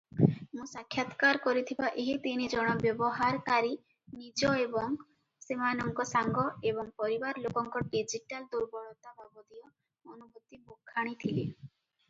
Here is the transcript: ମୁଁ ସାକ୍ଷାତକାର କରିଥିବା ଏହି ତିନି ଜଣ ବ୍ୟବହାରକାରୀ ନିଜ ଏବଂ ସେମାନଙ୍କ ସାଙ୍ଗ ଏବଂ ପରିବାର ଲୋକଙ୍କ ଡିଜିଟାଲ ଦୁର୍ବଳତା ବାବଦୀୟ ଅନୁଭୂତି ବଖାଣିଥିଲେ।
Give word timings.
ମୁଁ 0.57 0.63
ସାକ୍ଷାତକାର 0.69 1.39
କରିଥିବା 1.41 1.89
ଏହି 2.03 2.13
ତିନି 2.21 2.45
ଜଣ 2.53 2.71
ବ୍ୟବହାରକାରୀ 2.83 3.75
ନିଜ 4.21 4.53
ଏବଂ 4.63 4.95
ସେମାନଙ୍କ 5.47 6.05
ସାଙ୍ଗ 6.13 6.45
ଏବଂ 6.71 6.89
ପରିବାର 7.03 7.43
ଲୋକଙ୍କ 7.45 7.83
ଡିଜିଟାଲ 7.91 8.49
ଦୁର୍ବଳତା 8.55 9.13
ବାବଦୀୟ 9.19 9.69
ଅନୁଭୂତି 10.15 10.61
ବଖାଣିଥିଲେ। 10.73 11.47